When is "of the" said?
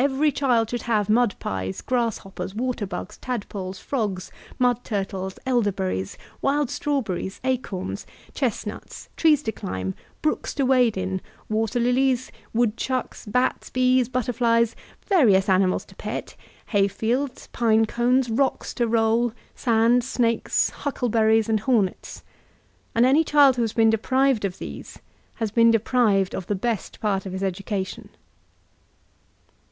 26.36-26.54